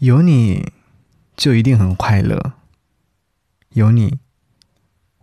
[0.00, 0.72] 有你，
[1.36, 2.54] 就一定很快乐。
[3.74, 4.18] 有你，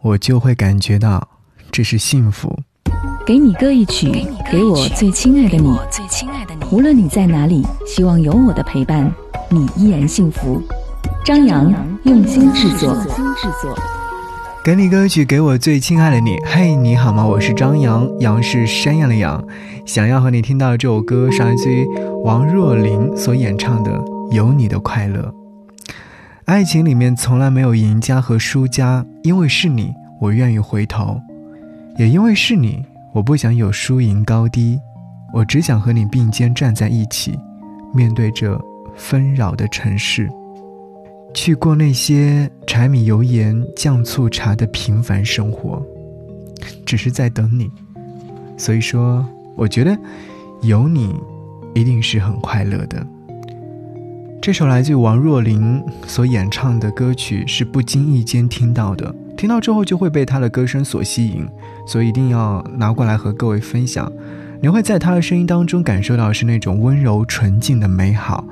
[0.02, 1.28] 我就会感觉到
[1.70, 2.58] 这是幸福。
[3.26, 5.78] 给你歌一曲，给我最亲爱的你。
[6.72, 9.14] 无论你在哪里，希望有我的陪伴，
[9.50, 10.62] 你依然幸福。
[11.26, 11.70] 张扬
[12.06, 12.98] 用心制作。
[14.64, 16.38] 给你歌曲，给我最亲爱的你。
[16.46, 17.26] 嘿，你好吗？
[17.26, 19.46] 我是张扬，杨是山羊的羊。
[19.86, 21.86] 想要和你听到这首歌，是来自于
[22.24, 24.02] 王若琳所演唱的。
[24.32, 25.34] 有你的快乐，
[26.46, 31.20] 爱情里面从来没有赢家和输家，因为是你，我愿意回头；
[31.98, 32.82] 也因为是你，
[33.14, 34.80] 我不想有输赢高低，
[35.34, 37.38] 我只想和你并肩站在一起，
[37.94, 38.58] 面对这
[38.96, 40.30] 纷扰的城市，
[41.34, 45.86] 去过那些柴米油盐酱醋茶的平凡生活，
[46.86, 47.70] 只是在等你。
[48.56, 49.26] 所以说，
[49.58, 49.98] 我觉得
[50.62, 51.14] 有你，
[51.74, 53.06] 一定是很快乐的。
[54.42, 61.48] 这首来自王若琳所演唱的歌曲，是不经意间听到的，听到之后就会被她的歌声所吸引，
[61.86, 64.12] 所以一定要拿过来和各位分享。
[64.60, 68.44] 你会在她的声音当中感受到是那种温柔纯净的美好，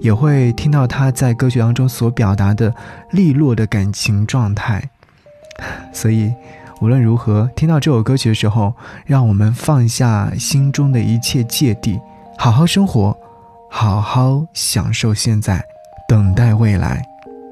[0.00, 2.74] 也会听到她在歌曲当中所表达的
[3.12, 4.90] 利落的感情状态。
[5.92, 6.32] 所以，
[6.80, 8.74] 无论如何，听到这首歌曲的时候，
[9.06, 11.96] 让我们放下心中的一切芥蒂，
[12.36, 13.16] 好好生活。
[13.70, 15.64] 好好享受现在，
[16.08, 17.02] 等待未来。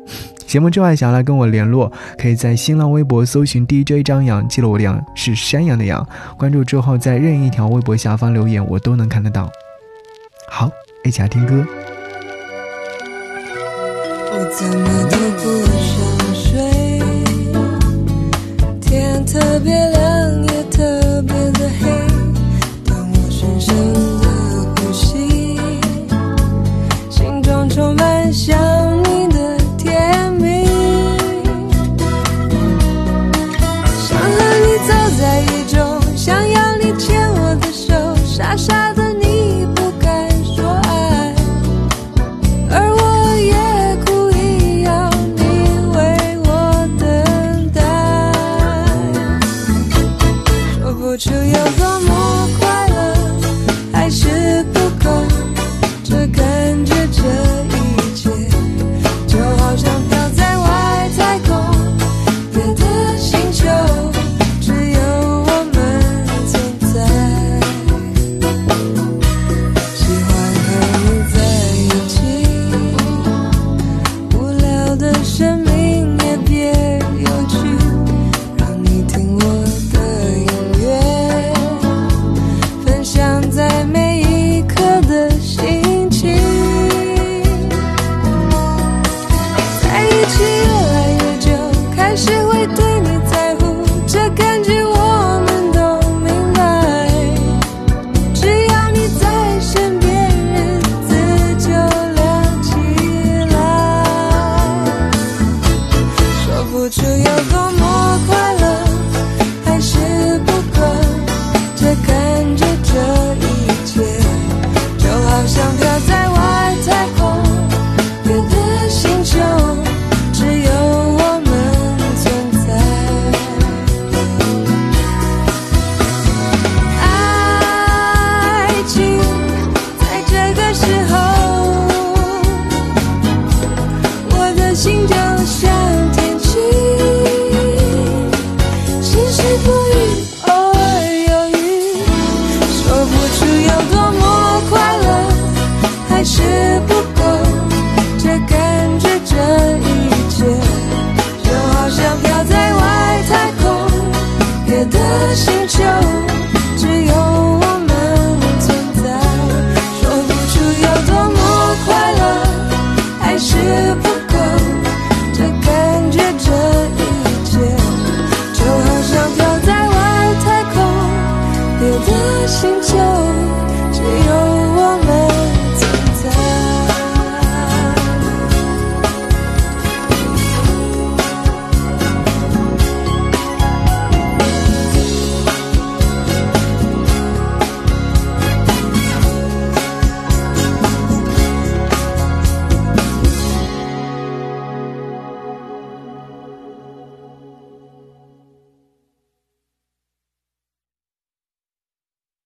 [0.46, 6.06] 节目之外，想要来跟我联络，可以在新浪微博搜寻 DJ 张扬，记录我的羊是山羊的羊。
[6.38, 9.50] 关注之后，在任意一条微博下方留言，我都能看得到。
[10.48, 10.70] 好，
[11.04, 11.66] 一起来听歌。
[14.30, 15.44] 我怎么都不
[15.82, 15.96] 想
[16.34, 16.52] 睡，
[18.80, 19.95] 天特别亮，